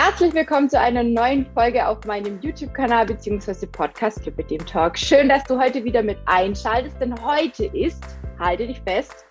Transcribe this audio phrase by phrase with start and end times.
[0.00, 3.66] Herzlich willkommen zu einer neuen Folge auf meinem YouTube-Kanal bzw.
[3.66, 4.96] Podcast Club mit dem Talk.
[4.96, 8.00] Schön, dass du heute wieder mit einschaltest, denn heute ist,
[8.38, 9.26] halte dich fest,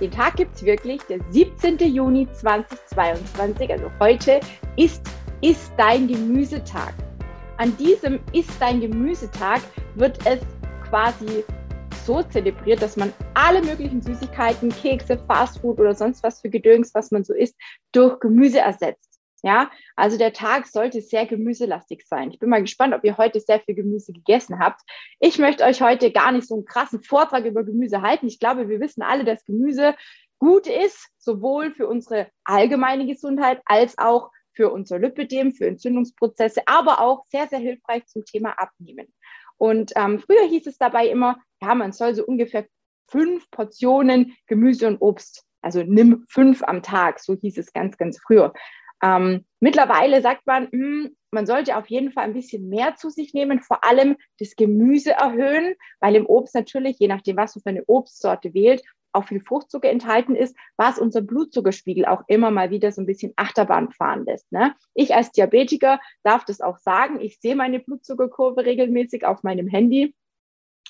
[0.00, 1.76] den Tag gibt es wirklich, der 17.
[1.80, 3.70] Juni 2022.
[3.70, 4.40] Also heute
[4.76, 5.02] ist,
[5.42, 6.94] ist dein Gemüsetag.
[7.58, 9.60] An diesem ist dein Gemüsetag
[9.96, 10.40] wird es
[10.88, 11.44] quasi
[12.06, 17.10] so zelebriert, dass man alle möglichen Süßigkeiten, Kekse, Fastfood oder sonst was für Gedöns, was
[17.10, 17.54] man so isst,
[17.92, 19.05] durch Gemüse ersetzt.
[19.42, 22.30] Ja, also der Tag sollte sehr gemüselastig sein.
[22.30, 24.80] Ich bin mal gespannt, ob ihr heute sehr viel Gemüse gegessen habt.
[25.20, 28.26] Ich möchte euch heute gar nicht so einen krassen Vortrag über Gemüse halten.
[28.26, 29.94] Ich glaube, wir wissen alle, dass Gemüse
[30.38, 37.00] gut ist, sowohl für unsere allgemeine Gesundheit als auch für unser Lipidem, für Entzündungsprozesse, aber
[37.00, 39.06] auch sehr, sehr hilfreich zum Thema Abnehmen.
[39.58, 42.66] Und ähm, früher hieß es dabei immer, ja, man soll so ungefähr
[43.08, 48.18] fünf Portionen Gemüse und Obst, also nimm fünf am Tag, so hieß es ganz, ganz
[48.18, 48.52] früher.
[49.02, 53.10] Ähm, mittlerweile sagt man, mh, hm, man sollte auf jeden Fall ein bisschen mehr zu
[53.10, 57.60] sich nehmen, vor allem das Gemüse erhöhen, weil im Obst natürlich, je nachdem, was du
[57.60, 62.70] für eine Obstsorte wählt, auch viel Fruchtzucker enthalten ist, was unser Blutzuckerspiegel auch immer mal
[62.70, 64.50] wieder so ein bisschen Achterbahn fahren lässt.
[64.52, 64.74] Ne?
[64.94, 67.20] Ich als Diabetiker darf das auch sagen.
[67.20, 70.14] Ich sehe meine Blutzuckerkurve regelmäßig auf meinem Handy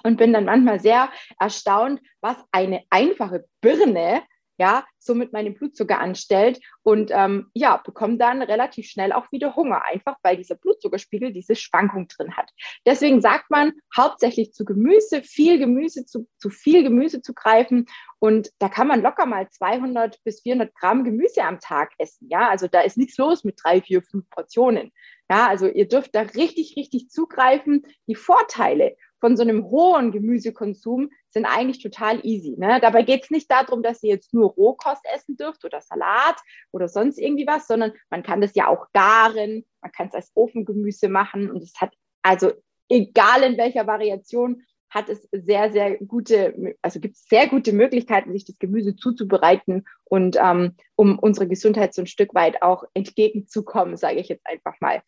[0.03, 4.23] und bin dann manchmal sehr erstaunt, was eine einfache Birne
[4.59, 9.83] ja, somit meinen Blutzucker anstellt und ähm, ja, bekomme dann relativ schnell auch wieder Hunger,
[9.85, 12.51] einfach weil dieser Blutzuckerspiegel diese Schwankung drin hat.
[12.85, 17.87] Deswegen sagt man hauptsächlich zu Gemüse, viel Gemüse, zu, zu viel Gemüse zu greifen
[18.19, 22.49] und da kann man locker mal 200 bis 400 Gramm Gemüse am Tag essen, ja,
[22.49, 24.93] also da ist nichts los mit drei, vier, fünf Portionen.
[25.29, 27.85] Ja, also ihr dürft da richtig, richtig zugreifen.
[28.07, 32.57] Die Vorteile von so einem hohen Gemüsekonsum sind eigentlich total easy.
[32.59, 32.79] Ne?
[32.81, 36.37] Dabei geht es nicht darum, dass ihr jetzt nur Rohkost essen dürft oder Salat
[36.73, 40.33] oder sonst irgendwie was, sondern man kann das ja auch garen, man kann es als
[40.35, 42.53] Ofengemüse machen und es hat also
[42.89, 48.33] egal in welcher Variation hat es sehr, sehr gute, also gibt es sehr gute Möglichkeiten,
[48.33, 53.97] sich das Gemüse zuzubereiten und ähm, um unsere Gesundheit so ein Stück weit auch entgegenzukommen,
[53.97, 55.03] sage ich jetzt einfach mal.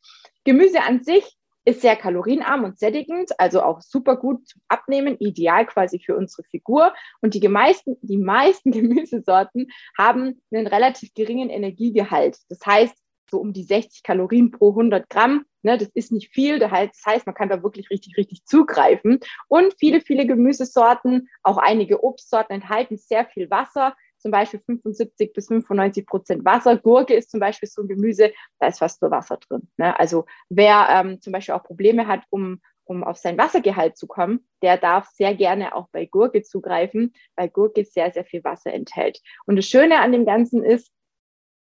[0.44, 1.37] Gemüse an sich
[1.68, 6.42] ist sehr kalorienarm und sättigend, also auch super gut zum Abnehmen, ideal quasi für unsere
[6.44, 6.94] Figur.
[7.20, 12.38] Und die meisten, die meisten Gemüsesorten haben einen relativ geringen Energiegehalt.
[12.48, 12.94] Das heißt,
[13.30, 15.44] so um die 60 Kalorien pro 100 Gramm.
[15.62, 16.58] Ne, das ist nicht viel.
[16.58, 19.20] Das heißt, man kann da wirklich richtig, richtig zugreifen.
[19.48, 25.48] Und viele, viele Gemüsesorten, auch einige Obstsorten enthalten sehr viel Wasser zum Beispiel 75 bis
[25.48, 26.76] 95 Prozent Wasser.
[26.76, 29.68] Gurke ist zum Beispiel so ein Gemüse, da ist fast nur Wasser drin.
[29.76, 29.98] Ne?
[29.98, 34.46] Also wer ähm, zum Beispiel auch Probleme hat, um, um auf sein Wassergehalt zu kommen,
[34.62, 39.20] der darf sehr gerne auch bei Gurke zugreifen, weil Gurke sehr, sehr viel Wasser enthält.
[39.46, 40.90] Und das Schöne an dem Ganzen ist,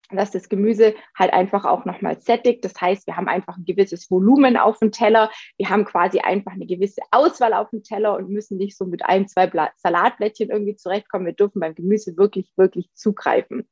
[0.10, 2.64] dass das Gemüse halt einfach auch nochmal sättigt.
[2.64, 5.30] Das heißt, wir haben einfach ein gewisses Volumen auf dem Teller.
[5.58, 9.04] Wir haben quasi einfach eine gewisse Auswahl auf dem Teller und müssen nicht so mit
[9.06, 11.26] ein, zwei Salatblättchen irgendwie zurechtkommen.
[11.26, 13.68] Wir dürfen beim Gemüse wirklich, wirklich zugreifen.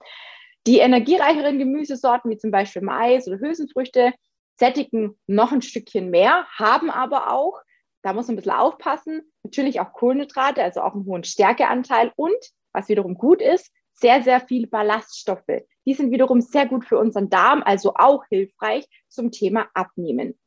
[0.68, 4.13] Die energiereicheren Gemüsesorten, wie zum Beispiel Mais oder Hülsenfrüchte,
[4.57, 7.62] sättigen noch ein Stückchen mehr, haben aber auch,
[8.02, 12.38] da muss man ein bisschen aufpassen, natürlich auch Kohlenhydrate, also auch einen hohen Stärkeanteil und,
[12.73, 15.63] was wiederum gut ist, sehr, sehr viele Ballaststoffe.
[15.85, 20.38] Die sind wiederum sehr gut für unseren Darm, also auch hilfreich zum Thema Abnehmen.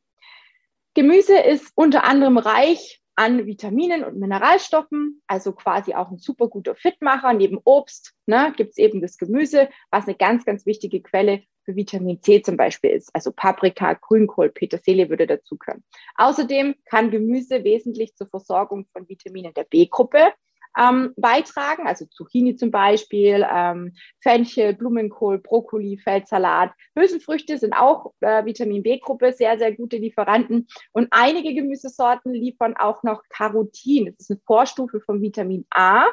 [0.93, 6.73] Gemüse ist unter anderem reich an Vitaminen und Mineralstoffen, also quasi auch ein super guter
[6.73, 7.33] Fitmacher.
[7.33, 11.75] Neben Obst ne, gibt es eben das Gemüse, was eine ganz, ganz wichtige Quelle für
[11.75, 13.13] Vitamin C zum Beispiel ist.
[13.13, 15.83] Also Paprika, Grünkohl, Petersilie würde dazugehören.
[16.15, 20.31] Außerdem kann Gemüse wesentlich zur Versorgung von Vitaminen der B-Gruppe
[20.77, 26.71] ähm, beitragen, also Zucchini zum Beispiel, ähm, Fenchel, Blumenkohl, Brokkoli, Feldsalat.
[26.95, 30.67] Hülsenfrüchte sind auch äh, Vitamin B-Gruppe, sehr, sehr gute Lieferanten.
[30.91, 34.05] Und einige Gemüsesorten liefern auch noch Carotin.
[34.05, 36.05] Das ist eine Vorstufe von Vitamin A.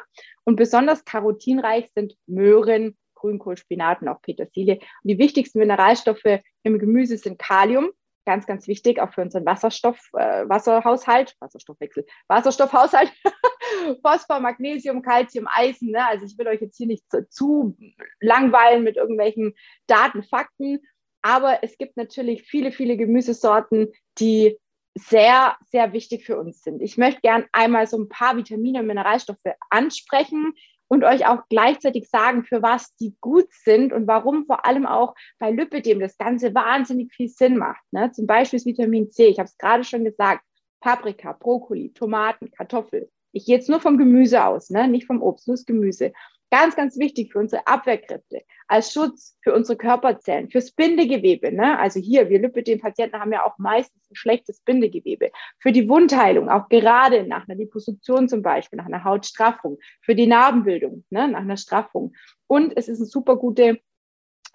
[0.43, 4.75] Und besonders carotinreich sind Möhren, Grünkohl, Spinat und auch Petersilie.
[4.75, 7.89] Und die wichtigsten Mineralstoffe im Gemüse sind Kalium,
[8.25, 13.11] ganz, ganz wichtig, auch für unseren Wasserstoff, äh, Wasserhaushalt, Wasserstoffwechsel, Wasserstoffhaushalt,
[14.01, 15.91] Phosphor, Magnesium, Calcium, Eisen.
[15.91, 16.05] Ne?
[16.07, 17.77] Also ich will euch jetzt hier nicht zu, zu
[18.19, 19.53] langweilen mit irgendwelchen
[19.87, 20.79] Daten, Fakten,
[21.21, 24.57] aber es gibt natürlich viele, viele Gemüsesorten, die
[24.95, 26.81] sehr, sehr wichtig für uns sind.
[26.81, 29.37] Ich möchte gern einmal so ein paar Vitamine und Mineralstoffe
[29.69, 30.53] ansprechen,
[30.87, 35.15] und euch auch gleichzeitig sagen, für was die gut sind und warum vor allem auch
[35.39, 37.81] bei Lipidem das Ganze wahnsinnig viel Sinn macht.
[37.91, 38.11] Ne?
[38.11, 40.43] Zum Beispiel das Vitamin C, ich habe es gerade schon gesagt,
[40.79, 43.09] Paprika, Brokkoli, Tomaten, Kartoffel.
[43.37, 44.87] Ich gehe jetzt nur vom Gemüse aus, ne?
[44.87, 46.11] nicht vom Obst, nur das Gemüse.
[46.49, 51.51] Ganz, ganz wichtig für unsere Abwehrkräfte, als Schutz für unsere Körperzellen, fürs Bindegewebe.
[51.51, 51.77] Ne?
[51.77, 55.29] Also hier, wir Lipidem-Patienten haben ja auch meistens ein schlechtes Bindegewebe.
[55.59, 60.27] Für die Wundheilung, auch gerade nach einer Liposuktion zum Beispiel, nach einer Hautstraffung, für die
[60.27, 61.27] Narbenbildung, ne?
[61.27, 62.13] nach einer Straffung.
[62.47, 63.79] Und es ist eine super gute,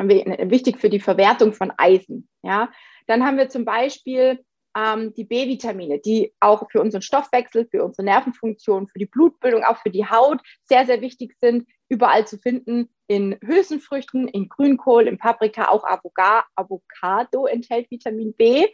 [0.00, 2.28] wichtig für die Verwertung von Eisen.
[2.42, 2.72] Ja?
[3.06, 4.42] Dann haben wir zum Beispiel
[4.76, 9.78] ähm, die B-Vitamine, die auch für unseren Stoffwechsel, für unsere Nervenfunktion, für die Blutbildung, auch
[9.78, 12.88] für die Haut sehr, sehr wichtig sind, überall zu finden.
[13.06, 18.66] In Hülsenfrüchten, in Grünkohl, in Paprika, auch Avocado enthält Vitamin B.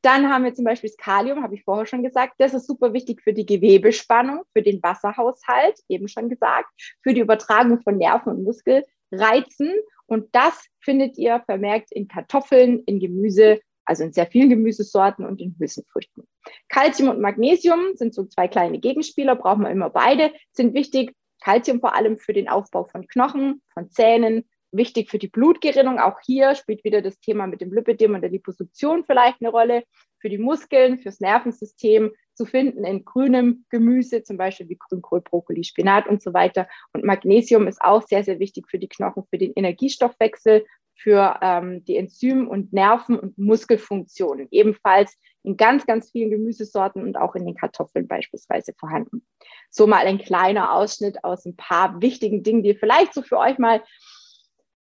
[0.00, 2.34] Dann haben wir zum Beispiel das Kalium, habe ich vorher schon gesagt.
[2.38, 6.68] Das ist super wichtig für die Gewebespannung, für den Wasserhaushalt, eben schon gesagt,
[7.02, 9.72] für die Übertragung von Nerven und Muskelreizen.
[10.06, 15.40] Und das findet ihr vermerkt in Kartoffeln, in Gemüse also in sehr vielen Gemüsesorten und
[15.40, 16.26] in Hülsenfrüchten.
[16.68, 21.14] Calcium und Magnesium sind so zwei kleine Gegenspieler, brauchen wir immer beide, sind wichtig.
[21.42, 25.98] Calcium vor allem für den Aufbau von Knochen, von Zähnen, wichtig für die Blutgerinnung.
[25.98, 29.84] Auch hier spielt wieder das Thema mit dem Lipidem und der Liposuktion vielleicht eine Rolle.
[30.20, 35.64] Für die Muskeln, fürs Nervensystem zu finden in grünem Gemüse, zum Beispiel wie Grünkohl, Brokkoli,
[35.64, 36.66] Spinat und so weiter.
[36.92, 40.64] Und Magnesium ist auch sehr, sehr wichtig für die Knochen, für den Energiestoffwechsel
[40.94, 47.16] für ähm, die Enzym- und Nerven- und Muskelfunktionen, ebenfalls in ganz, ganz vielen Gemüsesorten und
[47.16, 49.26] auch in den Kartoffeln beispielsweise vorhanden.
[49.70, 53.38] So mal ein kleiner Ausschnitt aus ein paar wichtigen Dingen, die ihr vielleicht so für
[53.38, 53.82] euch mal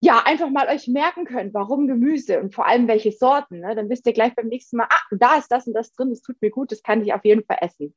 [0.04, 3.62] ja, einfach mal euch merken könnt, warum Gemüse und vor allem welche Sorten.
[3.62, 3.74] Ne?
[3.74, 6.22] Dann wisst ihr gleich beim nächsten Mal, ah, da ist das und das drin, das
[6.22, 7.96] tut mir gut, das kann ich auf jeden Fall essen.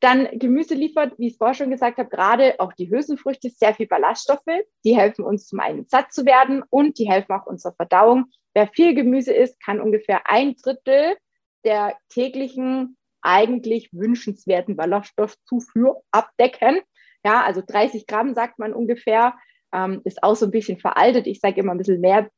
[0.00, 3.74] Dann Gemüse liefert, wie ich es vorher schon gesagt habe, gerade auch die Hülsenfrüchte sehr
[3.74, 4.42] viel Ballaststoffe.
[4.84, 8.26] Die helfen uns zum einen satt zu werden und die helfen auch unserer Verdauung.
[8.54, 11.16] Wer viel Gemüse isst, kann ungefähr ein Drittel
[11.64, 16.80] der täglichen eigentlich wünschenswerten Ballaststoffzufuhr abdecken.
[17.24, 19.34] Ja, also 30 Gramm sagt man ungefähr,
[19.72, 21.26] ähm, ist auch so ein bisschen veraltet.
[21.26, 22.30] Ich sage immer ein bisschen mehr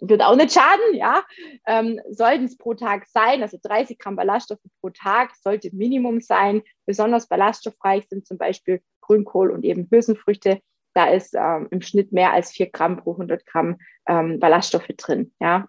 [0.00, 1.24] wird auch nicht schaden, ja.
[1.66, 6.62] Ähm, sollten es pro Tag sein, also 30 Gramm Ballaststoffe pro Tag sollte Minimum sein.
[6.84, 10.60] Besonders ballaststoffreich sind zum Beispiel Grünkohl und eben Hülsenfrüchte.
[10.94, 13.78] Da ist ähm, im Schnitt mehr als 4 Gramm pro 100 Gramm
[14.08, 15.68] ähm, Ballaststoffe drin, ja.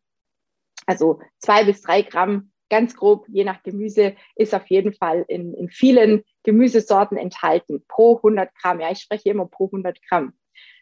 [0.85, 5.53] Also zwei bis drei Gramm, ganz grob, je nach Gemüse, ist auf jeden Fall in,
[5.53, 8.79] in vielen Gemüsesorten enthalten, pro 100 Gramm.
[8.79, 10.33] Ja, ich spreche immer pro 100 Gramm.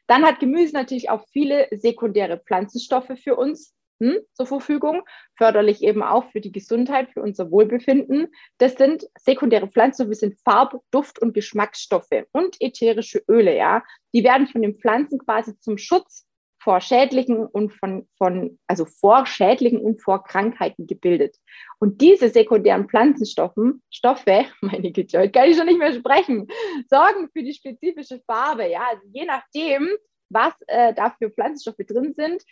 [0.07, 5.03] Dann hat Gemüse natürlich auch viele sekundäre Pflanzenstoffe für uns hm, zur Verfügung,
[5.37, 8.27] förderlich eben auch für die Gesundheit, für unser Wohlbefinden.
[8.57, 13.83] Das sind sekundäre Pflanzenstoffe, sind Farb-, Duft- und Geschmacksstoffe und ätherische Öle, ja.
[14.13, 16.25] Die werden von den Pflanzen quasi zum Schutz
[16.65, 21.37] vor Schädlichen und von, von, also vor Schädlichen und vor Krankheiten gebildet.
[21.79, 26.47] Und diese sekundären Pflanzenstoffen, Stoffe, meine Güte, heute kann ich schon nicht mehr sprechen,
[26.89, 28.67] sorgen für die spezifische Farbe.
[28.67, 29.87] Ja, also je nachdem,
[30.29, 32.43] was äh, da für Pflanzenstoffe drin sind,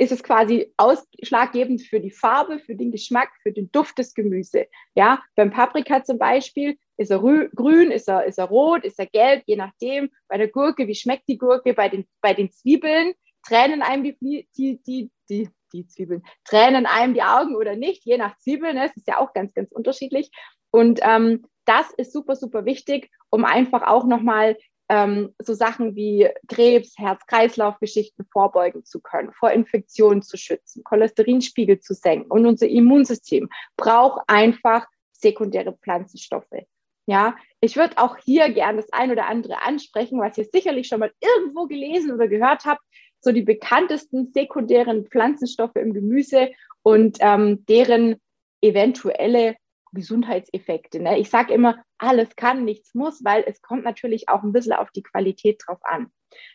[0.00, 4.66] ist es quasi ausschlaggebend für die Farbe, für den Geschmack, für den Duft des Gemüse.
[4.94, 9.04] Ja, beim Paprika zum Beispiel ist er grün, ist er, ist er rot, ist er
[9.04, 10.08] gelb, je nachdem.
[10.26, 11.74] Bei der Gurke, wie schmeckt die Gurke?
[11.74, 13.12] Bei den, bei den Zwiebeln
[13.46, 18.16] tränen einem die, die, die, die, die Zwiebeln, tränen einem die Augen oder nicht, je
[18.16, 18.76] nach Zwiebeln.
[18.76, 18.86] Ne?
[18.86, 20.30] Es ist ja auch ganz, ganz unterschiedlich.
[20.70, 24.56] Und ähm, das ist super, super wichtig, um einfach auch nochmal
[24.90, 31.94] ähm, so Sachen wie Krebs, Herz-Kreislauf-Geschichten vorbeugen zu können, vor Infektionen zu schützen, Cholesterinspiegel zu
[31.94, 32.28] senken.
[32.28, 36.66] Und unser Immunsystem braucht einfach sekundäre Pflanzenstoffe.
[37.06, 41.00] Ja, ich würde auch hier gerne das ein oder andere ansprechen, was ihr sicherlich schon
[41.00, 42.82] mal irgendwo gelesen oder gehört habt.
[43.20, 46.50] So die bekanntesten sekundären Pflanzenstoffe im Gemüse
[46.82, 48.16] und ähm, deren
[48.60, 49.54] eventuelle
[49.92, 51.00] Gesundheitseffekte.
[51.00, 51.18] Ne?
[51.18, 54.90] Ich sage immer, alles kann, nichts muss, weil es kommt natürlich auch ein bisschen auf
[54.90, 56.10] die Qualität drauf an.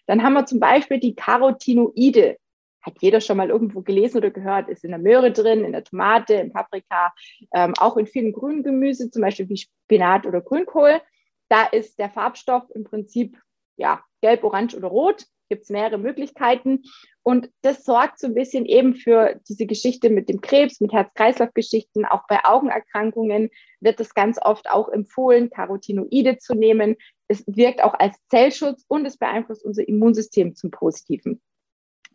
[0.07, 2.37] Dann haben wir zum Beispiel die Carotinoide.
[2.81, 5.83] Hat jeder schon mal irgendwo gelesen oder gehört, ist in der Möhre drin, in der
[5.83, 7.13] Tomate, in Paprika,
[7.53, 11.01] ähm, auch in vielen grünen Gemüse, zum Beispiel wie Spinat oder Grünkohl.
[11.49, 13.37] Da ist der Farbstoff im Prinzip
[13.75, 16.83] ja, gelb, orange oder rot gibt es mehrere Möglichkeiten.
[17.23, 22.05] Und das sorgt so ein bisschen eben für diese Geschichte mit dem Krebs, mit Herz-Kreislauf-Geschichten.
[22.05, 23.49] Auch bei Augenerkrankungen
[23.79, 26.95] wird es ganz oft auch empfohlen, Carotinoide zu nehmen.
[27.27, 31.41] Es wirkt auch als Zellschutz und es beeinflusst unser Immunsystem zum Positiven.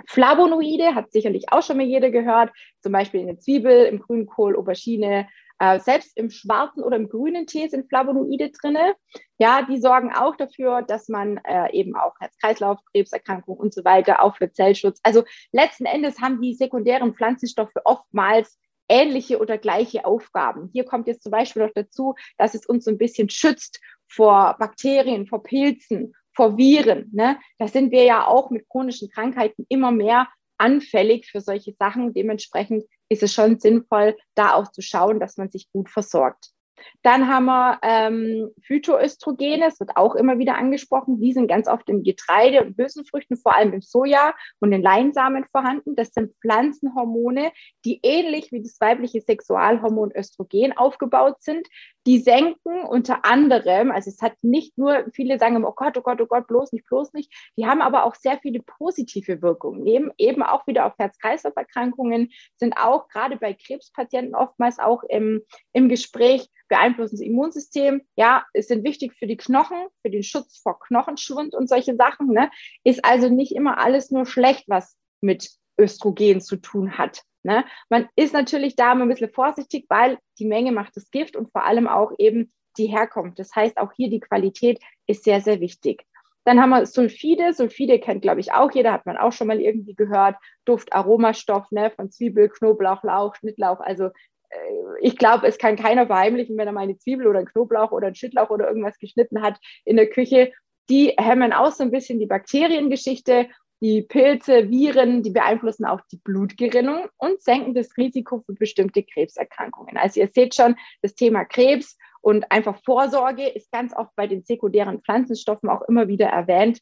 [0.07, 4.57] Flavonoide hat sicherlich auch schon mal jeder gehört, zum Beispiel in der Zwiebel, im Grünkohl,
[4.57, 5.29] Aubergine,
[5.61, 8.79] äh, selbst im schwarzen oder im grünen Tee sind Flavonoide drin.
[9.39, 14.23] Ja, die sorgen auch dafür, dass man äh, eben auch Herz-Kreislauf, Krebserkrankungen und so weiter,
[14.23, 15.01] auch für Zellschutz.
[15.03, 20.71] Also letzten Endes haben die sekundären Pflanzenstoffe oftmals ähnliche oder gleiche Aufgaben.
[20.73, 24.57] Hier kommt jetzt zum Beispiel noch dazu, dass es uns so ein bisschen schützt vor
[24.59, 27.11] Bakterien, vor Pilzen, vor Viren.
[27.13, 27.39] Ne?
[27.59, 30.27] Da sind wir ja auch mit chronischen Krankheiten immer mehr
[30.61, 32.13] anfällig für solche Sachen.
[32.13, 36.51] Dementsprechend ist es schon sinnvoll, da auch zu schauen, dass man sich gut versorgt.
[37.03, 41.21] Dann haben wir ähm, Phytoöstrogene, das wird auch immer wieder angesprochen.
[41.21, 45.45] Die sind ganz oft im Getreide und Hülsenfrüchten, vor allem im Soja und in Leinsamen
[45.45, 45.97] vorhanden.
[45.97, 47.53] Das sind Pflanzenhormone,
[47.85, 51.67] die ähnlich wie das weibliche Sexualhormon Östrogen aufgebaut sind.
[52.07, 56.21] Die senken unter anderem, also es hat nicht nur, viele sagen oh Gott, oh Gott,
[56.21, 57.31] oh Gott, bloß nicht, bloß nicht.
[57.57, 59.83] Die haben aber auch sehr viele positive Wirkungen.
[59.83, 65.43] Neben eben auch wieder auf Herz-Kreislauf-Erkrankungen sind auch gerade bei Krebspatienten oftmals auch im,
[65.73, 68.03] im Gespräch beeinflussen das Immunsystem.
[68.17, 72.29] Ja, es sind wichtig für die Knochen, für den Schutz vor Knochenschwund und solche Sachen.
[72.29, 72.51] Ne?
[72.83, 77.23] Ist also nicht immer alles nur schlecht, was mit Östrogen zu tun hat.
[77.43, 77.65] Ne?
[77.89, 81.65] Man ist natürlich da ein bisschen vorsichtig, weil die Menge macht das Gift und vor
[81.65, 83.39] allem auch eben die Herkunft.
[83.39, 86.05] Das heißt, auch hier die Qualität ist sehr, sehr wichtig.
[86.45, 87.53] Dann haben wir Sulfide.
[87.53, 90.37] Sulfide kennt, glaube ich, auch jeder, hat man auch schon mal irgendwie gehört.
[90.65, 93.81] Duft, Aromastoff ne, von Zwiebel, Knoblauch, Lauch, Schnittlauch.
[93.81, 94.59] Also äh,
[95.01, 98.07] ich glaube, es kann keiner verheimlichen, wenn er mal eine Zwiebel oder einen Knoblauch oder
[98.07, 100.53] einen Schnittlauch oder irgendwas geschnitten hat in der Küche.
[100.89, 103.49] Die hemmen auch so ein bisschen die Bakteriengeschichte.
[103.81, 109.97] Die Pilze, Viren, die beeinflussen auch die Blutgerinnung und senken das Risiko für bestimmte Krebserkrankungen.
[109.97, 114.43] Also ihr seht schon, das Thema Krebs und einfach Vorsorge ist ganz oft bei den
[114.43, 116.81] sekundären Pflanzenstoffen auch immer wieder erwähnt.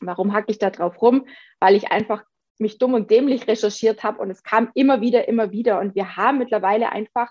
[0.00, 1.26] Warum hacke ich da drauf rum?
[1.58, 2.22] Weil ich einfach
[2.58, 5.80] mich dumm und dämlich recherchiert habe und es kam immer wieder, immer wieder.
[5.80, 7.30] Und wir haben mittlerweile einfach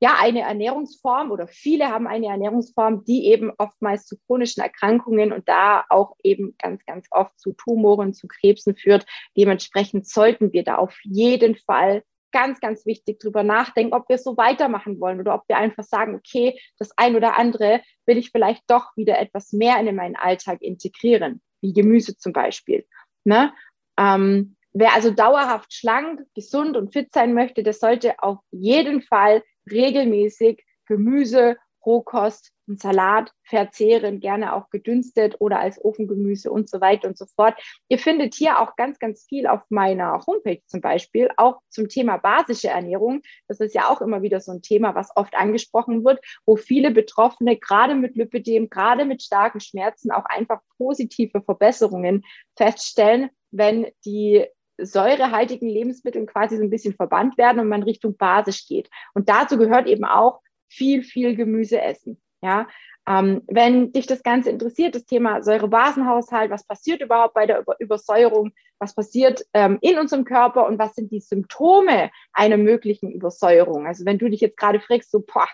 [0.00, 5.48] ja eine Ernährungsform oder viele haben eine Ernährungsform, die eben oftmals zu chronischen Erkrankungen und
[5.48, 9.06] da auch eben ganz, ganz oft zu Tumoren, zu Krebsen führt.
[9.36, 12.02] Dementsprechend sollten wir da auf jeden Fall
[12.34, 16.16] ganz, ganz wichtig drüber nachdenken, ob wir so weitermachen wollen oder ob wir einfach sagen,
[16.16, 20.60] okay, das ein oder andere will ich vielleicht doch wieder etwas mehr in meinen Alltag
[20.60, 22.84] integrieren, wie Gemüse zum Beispiel.
[23.22, 23.54] Ne?
[23.96, 29.44] Ähm, wer also dauerhaft schlank, gesund und fit sein möchte, der sollte auf jeden Fall
[29.70, 37.08] regelmäßig Gemüse, Rohkost und Salat verzehren, gerne auch gedünstet oder als Ofengemüse und so weiter
[37.08, 37.54] und so fort.
[37.88, 42.16] Ihr findet hier auch ganz, ganz viel auf meiner Homepage zum Beispiel, auch zum Thema
[42.16, 43.20] basische Ernährung.
[43.48, 46.90] Das ist ja auch immer wieder so ein Thema, was oft angesprochen wird, wo viele
[46.90, 52.24] Betroffene gerade mit Lipidem, gerade mit starken Schmerzen auch einfach positive Verbesserungen
[52.56, 54.46] feststellen, wenn die
[54.78, 58.90] säurehaltigen Lebensmittel quasi so ein bisschen verbannt werden und man Richtung basisch geht.
[59.14, 62.20] Und dazu gehört eben auch viel, viel Gemüse essen.
[62.42, 62.66] Ja,
[63.06, 67.76] ähm, wenn dich das Ganze interessiert, das Thema Säurebasenhaushalt, was passiert überhaupt bei der Über
[67.78, 73.86] Übersäuerung, was passiert ähm, in unserem Körper und was sind die Symptome einer möglichen Übersäuerung?
[73.86, 75.48] Also wenn du dich jetzt gerade fragst, so, boah,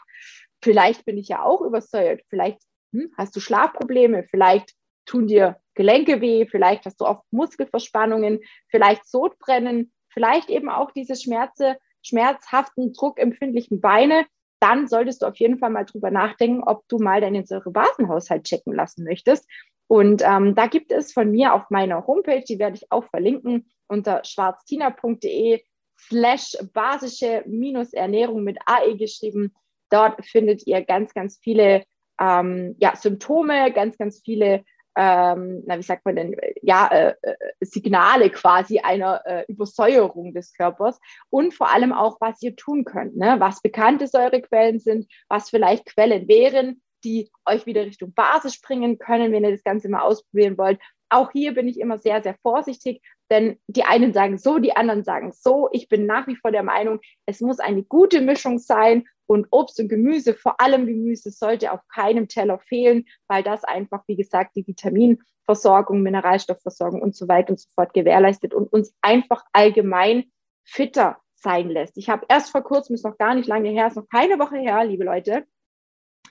[0.62, 2.60] vielleicht bin ich ja auch übersäuert, vielleicht
[2.92, 4.74] hm, hast du Schlafprobleme, vielleicht
[5.04, 11.16] tun dir Gelenke weh, vielleicht hast du oft Muskelverspannungen, vielleicht Sodbrennen, vielleicht eben auch diese
[11.16, 14.26] Schmerze, schmerzhaften, druckempfindlichen Beine,
[14.60, 18.74] dann solltest du auf jeden Fall mal drüber nachdenken, ob du mal deinen Säurebasenhaushalt checken
[18.74, 19.48] lassen möchtest.
[19.86, 23.70] Und ähm, da gibt es von mir auf meiner Homepage, die werde ich auch verlinken,
[23.88, 25.62] unter schwarztina.de
[25.98, 29.54] slash basische minus Ernährung mit AE geschrieben.
[29.88, 31.84] Dort findet ihr ganz, ganz viele
[32.20, 34.62] ähm, ja, Symptome, ganz, ganz viele
[34.96, 40.52] ähm, na, wie sagt man denn, ja, äh, äh, Signale quasi einer äh, Übersäuerung des
[40.52, 40.98] Körpers
[41.30, 43.36] und vor allem auch, was ihr tun könnt, ne?
[43.38, 49.32] was bekannte Säurequellen sind, was vielleicht Quellen wären, die euch wieder Richtung Basis bringen können,
[49.32, 50.80] wenn ihr das Ganze mal ausprobieren wollt.
[51.08, 55.04] Auch hier bin ich immer sehr, sehr vorsichtig, denn die einen sagen so, die anderen
[55.04, 55.68] sagen so.
[55.72, 59.78] Ich bin nach wie vor der Meinung, es muss eine gute Mischung sein und Obst
[59.78, 64.56] und Gemüse, vor allem Gemüse, sollte auf keinem Teller fehlen, weil das einfach, wie gesagt,
[64.56, 70.24] die Vitaminversorgung, Mineralstoffversorgung und so weiter und so fort gewährleistet und uns einfach allgemein
[70.64, 71.96] fitter sein lässt.
[71.96, 74.58] Ich habe erst vor kurzem, ist noch gar nicht lange her, ist noch keine Woche
[74.58, 75.46] her, liebe Leute,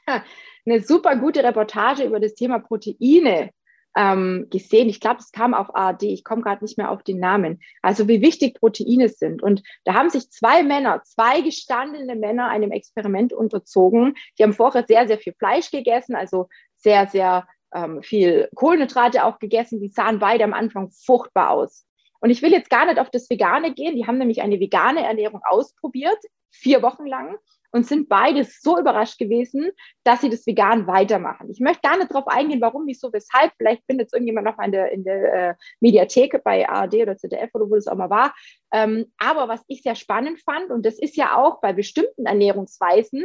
[0.65, 3.51] eine super gute Reportage über das Thema Proteine
[3.99, 4.87] ähm, gesehen.
[4.87, 6.03] Ich glaube, es kam auf ARD.
[6.03, 7.59] Ich komme gerade nicht mehr auf den Namen.
[7.81, 9.43] Also wie wichtig Proteine sind.
[9.43, 14.15] Und da haben sich zwei Männer, zwei gestandene Männer einem Experiment unterzogen.
[14.37, 19.37] Die haben vorher sehr, sehr viel Fleisch gegessen, also sehr, sehr ähm, viel Kohlenhydrate auch
[19.37, 19.81] gegessen.
[19.81, 21.85] Die sahen beide am Anfang furchtbar aus.
[22.21, 23.97] Und ich will jetzt gar nicht auf das Vegane gehen.
[23.97, 26.19] Die haben nämlich eine vegane Ernährung ausprobiert,
[26.51, 27.37] vier Wochen lang
[27.71, 29.71] und sind beide so überrascht gewesen,
[30.03, 31.49] dass sie das vegan weitermachen.
[31.49, 33.51] Ich möchte gar nicht darauf eingehen, warum, wieso, weshalb.
[33.57, 37.17] Vielleicht findet es irgendjemand noch mal in der, in der äh, Mediathek bei ARD oder
[37.17, 38.33] ZDF oder wo das auch mal war.
[38.71, 43.23] Ähm, aber was ich sehr spannend fand, und das ist ja auch bei bestimmten Ernährungsweisen,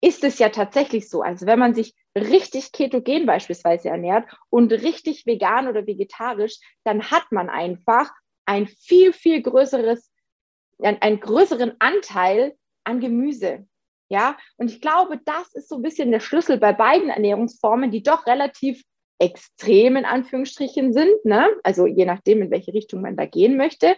[0.00, 1.22] ist es ja tatsächlich so.
[1.22, 7.30] Also wenn man sich richtig ketogen beispielsweise ernährt und richtig vegan oder vegetarisch, dann hat
[7.30, 8.10] man einfach
[8.46, 10.10] ein viel, viel größeres,
[10.78, 13.66] einen größeren Anteil an Gemüse.
[14.10, 18.02] Ja, und ich glaube, das ist so ein bisschen der Schlüssel bei beiden Ernährungsformen, die
[18.02, 18.82] doch relativ
[19.20, 21.48] extrem in Anführungsstrichen sind, ne?
[21.62, 23.96] also je nachdem, in welche Richtung man da gehen möchte.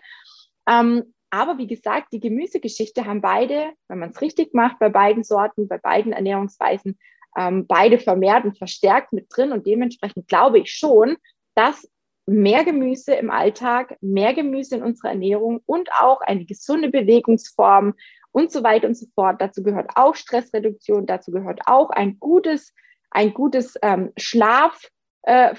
[0.68, 5.24] Ähm, aber wie gesagt, die Gemüsegeschichte haben beide, wenn man es richtig macht, bei beiden
[5.24, 6.98] Sorten, bei beiden Ernährungsweisen,
[7.38, 9.52] ähm, beide vermehrt und verstärkt mit drin.
[9.52, 11.16] Und dementsprechend glaube ich schon,
[11.54, 11.88] dass
[12.26, 17.94] mehr Gemüse im Alltag, mehr Gemüse in unserer Ernährung und auch eine gesunde Bewegungsform
[18.32, 19.40] und so weiter und so fort.
[19.40, 22.74] Dazu gehört auch Stressreduktion, dazu gehört auch ein gutes,
[23.10, 24.80] ein gutes ähm, Schlaf,
[25.24, 25.54] äh.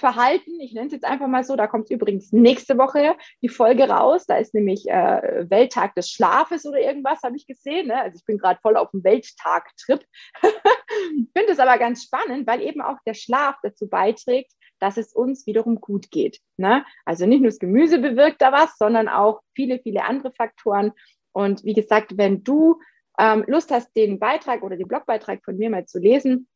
[0.60, 1.56] Ich nenne es jetzt einfach mal so.
[1.56, 4.26] Da kommt übrigens nächste Woche die Folge raus.
[4.26, 7.88] Da ist nämlich äh, Welttag des Schlafes oder irgendwas, habe ich gesehen.
[7.88, 8.02] Ne?
[8.02, 10.06] Also ich bin gerade voll auf dem Welttag-Trip.
[10.42, 15.48] Finde es aber ganz spannend, weil eben auch der Schlaf dazu beiträgt, dass es uns
[15.48, 16.40] wiederum gut geht.
[16.58, 16.86] Ne?
[17.06, 20.92] Also nicht nur das Gemüse bewirkt da was, sondern auch viele, viele andere Faktoren.
[21.34, 22.80] Und wie gesagt, wenn du
[23.20, 26.48] ähm, Lust hast, den Beitrag oder den Blogbeitrag von mir mal zu lesen,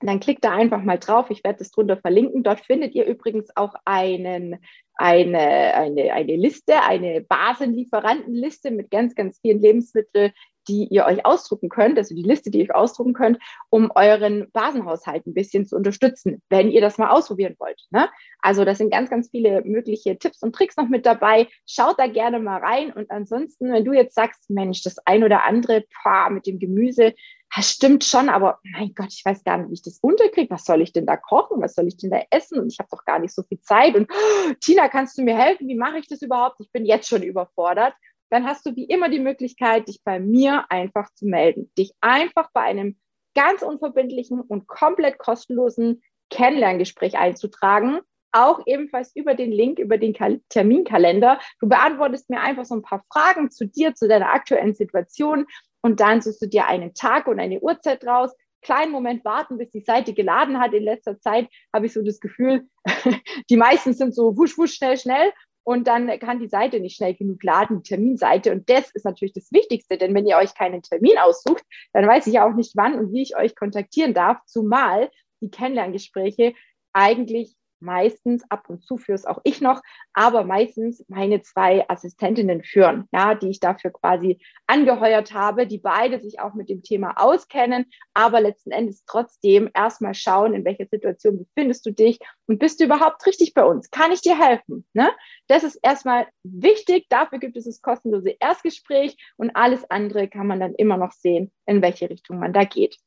[0.00, 1.30] dann klickt da einfach mal drauf.
[1.30, 2.42] Ich werde das drunter verlinken.
[2.42, 4.58] Dort findet ihr übrigens auch einen,
[4.94, 10.32] eine, eine, eine Liste, eine Basenlieferantenliste mit ganz, ganz vielen Lebensmitteln,
[10.68, 13.38] die ihr euch ausdrucken könnt, also die Liste, die ihr euch ausdrucken könnt,
[13.70, 17.80] um euren Basenhaushalt ein bisschen zu unterstützen, wenn ihr das mal ausprobieren wollt.
[17.90, 18.08] Ne?
[18.40, 21.48] Also das sind ganz, ganz viele mögliche Tipps und Tricks noch mit dabei.
[21.66, 22.92] Schaut da gerne mal rein.
[22.92, 27.14] Und ansonsten, wenn du jetzt sagst, Mensch, das ein oder andere Paar mit dem Gemüse,
[27.54, 30.50] das stimmt schon, aber mein Gott, ich weiß gar nicht, wie ich das unterkriege.
[30.50, 31.62] Was soll ich denn da kochen?
[31.62, 32.58] Was soll ich denn da essen?
[32.58, 33.94] Und ich habe doch gar nicht so viel Zeit.
[33.94, 35.68] Und oh, Tina, kannst du mir helfen?
[35.68, 36.56] Wie mache ich das überhaupt?
[36.60, 37.94] Ich bin jetzt schon überfordert
[38.30, 41.70] dann hast du wie immer die Möglichkeit, dich bei mir einfach zu melden.
[41.78, 42.98] Dich einfach bei einem
[43.34, 48.00] ganz unverbindlichen und komplett kostenlosen Kennenlerngespräch einzutragen.
[48.32, 50.14] Auch ebenfalls über den Link, über den
[50.48, 51.38] Terminkalender.
[51.60, 55.46] Du beantwortest mir einfach so ein paar Fragen zu dir, zu deiner aktuellen Situation
[55.80, 58.34] und dann suchst du dir einen Tag und eine Uhrzeit raus.
[58.60, 60.74] Kleinen Moment warten, bis die Seite geladen hat.
[60.74, 62.68] In letzter Zeit habe ich so das Gefühl,
[63.50, 65.32] die meisten sind so wusch, wusch, schnell, schnell
[65.66, 68.52] und dann kann die Seite nicht schnell genug laden, die Terminseite.
[68.52, 72.28] Und das ist natürlich das Wichtigste, denn wenn ihr euch keinen Termin aussucht, dann weiß
[72.28, 76.54] ich ja auch nicht, wann und wie ich euch kontaktieren darf, zumal die Kennenlerngespräche
[76.92, 82.62] eigentlich meistens, ab und zu führe es auch ich noch, aber meistens meine zwei Assistentinnen
[82.62, 87.14] führen, ja, die ich dafür quasi angeheuert habe, die beide sich auch mit dem Thema
[87.16, 92.80] auskennen, aber letzten Endes trotzdem erstmal schauen, in welcher Situation befindest du dich und bist
[92.80, 93.90] du überhaupt richtig bei uns?
[93.90, 94.86] Kann ich dir helfen?
[94.92, 95.10] Ne?
[95.48, 97.06] Das ist erstmal wichtig.
[97.08, 101.52] Dafür gibt es das kostenlose Erstgespräch und alles andere kann man dann immer noch sehen,
[101.66, 102.98] in welche Richtung man da geht.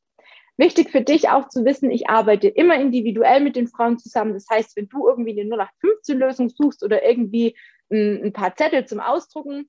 [0.56, 4.34] Wichtig für dich auch zu wissen, ich arbeite immer individuell mit den Frauen zusammen.
[4.34, 7.56] Das heißt, wenn du irgendwie eine 0815-Lösung suchst oder irgendwie
[7.90, 9.68] ein, ein paar Zettel zum Ausdrucken,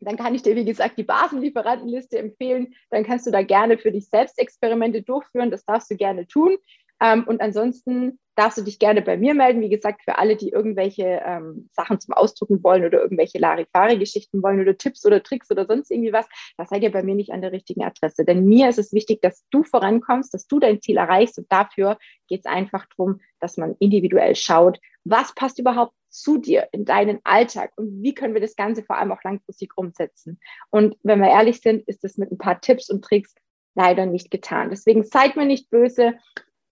[0.00, 2.74] dann kann ich dir, wie gesagt, die Basenlieferantenliste empfehlen.
[2.90, 5.50] Dann kannst du da gerne für dich selbst Experimente durchführen.
[5.50, 6.56] Das darfst du gerne tun.
[7.00, 9.60] Ähm, und ansonsten darfst du dich gerne bei mir melden.
[9.60, 14.60] Wie gesagt, für alle, die irgendwelche ähm, Sachen zum Ausdrucken wollen oder irgendwelche Larifari-Geschichten wollen
[14.60, 17.42] oder Tipps oder Tricks oder sonst irgendwie was, da seid ihr bei mir nicht an
[17.42, 18.24] der richtigen Adresse.
[18.24, 21.38] Denn mir ist es wichtig, dass du vorankommst, dass du dein Ziel erreichst.
[21.38, 26.68] Und dafür geht es einfach darum, dass man individuell schaut, was passt überhaupt zu dir
[26.72, 30.40] in deinen Alltag und wie können wir das Ganze vor allem auch langfristig umsetzen.
[30.70, 33.34] Und wenn wir ehrlich sind, ist das mit ein paar Tipps und Tricks
[33.74, 34.70] leider nicht getan.
[34.70, 36.14] Deswegen seid mir nicht böse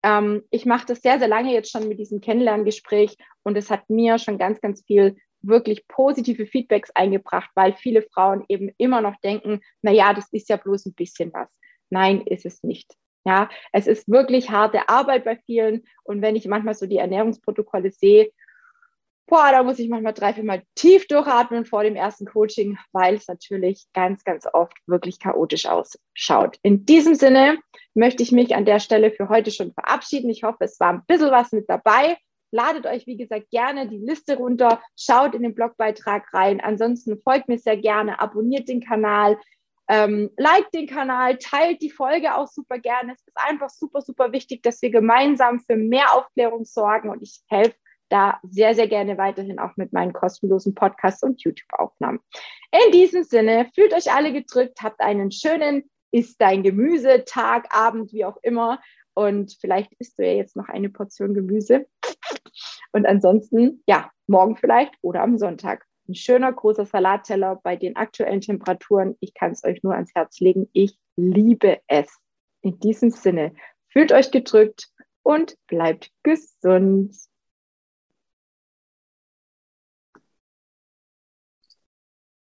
[0.03, 3.89] ähm, ich mache das sehr, sehr lange jetzt schon mit diesem Kennenlerngespräch und es hat
[3.89, 9.17] mir schon ganz, ganz viel wirklich positive Feedbacks eingebracht, weil viele Frauen eben immer noch
[9.21, 11.49] denken, na ja, das ist ja bloß ein bisschen was.
[11.91, 12.95] Nein, ist es nicht.
[13.25, 15.85] Ja, es ist wirklich harte Arbeit bei vielen.
[16.03, 18.31] Und wenn ich manchmal so die Ernährungsprotokolle sehe
[19.29, 23.15] boah, da muss ich manchmal drei, vier Mal tief durchatmen vor dem ersten Coaching, weil
[23.15, 26.59] es natürlich ganz, ganz oft wirklich chaotisch ausschaut.
[26.63, 27.59] In diesem Sinne
[27.95, 30.31] möchte ich mich an der Stelle für heute schon verabschieden.
[30.31, 32.17] Ich hoffe, es war ein bisschen was mit dabei.
[32.51, 36.61] Ladet euch, wie gesagt, gerne die Liste runter, schaut in den Blogbeitrag rein.
[36.63, 39.39] Ansonsten folgt mir sehr gerne, abonniert den Kanal,
[39.89, 43.13] ähm, liked den Kanal, teilt die Folge auch super gerne.
[43.13, 47.41] Es ist einfach super, super wichtig, dass wir gemeinsam für mehr Aufklärung sorgen und ich
[47.49, 47.77] helfe
[48.09, 52.21] da sehr, sehr gerne weiterhin auch mit meinen kostenlosen Podcasts und YouTube-Aufnahmen.
[52.73, 58.13] In diesem Sinne, fühlt euch alle gedrückt, habt einen schönen Ist dein Gemüse, Tag, Abend,
[58.13, 58.81] wie auch immer.
[59.15, 61.87] Und vielleicht isst du ja jetzt noch eine Portion Gemüse.
[62.93, 65.85] Und ansonsten, ja, morgen vielleicht oder am Sonntag.
[66.09, 69.17] Ein schöner großer Salatteller bei den aktuellen Temperaturen.
[69.21, 70.71] Ich kann es euch nur ans Herz legen.
[70.73, 72.09] Ich liebe es.
[72.63, 73.55] In diesem Sinne,
[73.89, 74.89] fühlt euch gedrückt
[75.23, 77.15] und bleibt gesund.